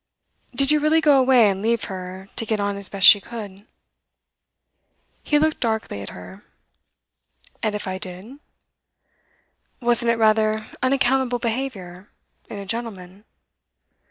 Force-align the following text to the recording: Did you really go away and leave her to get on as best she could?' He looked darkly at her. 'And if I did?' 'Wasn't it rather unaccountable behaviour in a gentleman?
Did 0.55 0.71
you 0.71 0.79
really 0.79 0.99
go 0.99 1.19
away 1.19 1.47
and 1.47 1.61
leave 1.61 1.83
her 1.83 2.27
to 2.35 2.43
get 2.47 2.59
on 2.59 2.75
as 2.75 2.89
best 2.89 3.05
she 3.05 3.21
could?' 3.21 3.67
He 5.21 5.37
looked 5.37 5.59
darkly 5.59 6.01
at 6.01 6.09
her. 6.09 6.43
'And 7.61 7.75
if 7.75 7.87
I 7.87 7.99
did?' 7.99 8.39
'Wasn't 9.79 10.09
it 10.09 10.15
rather 10.15 10.65
unaccountable 10.81 11.37
behaviour 11.37 12.09
in 12.49 12.57
a 12.57 12.65
gentleman? 12.65 13.25